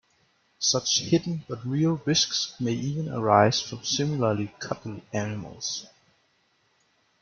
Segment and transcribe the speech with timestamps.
[0.57, 5.85] Such hidden but real risks may even arise from similarly cuddly animals.